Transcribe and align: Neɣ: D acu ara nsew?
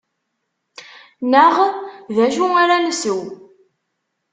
Neɣ: 1.31 1.55
D 2.15 2.17
acu 2.25 2.45
ara 2.61 2.75
nsew? 2.87 3.19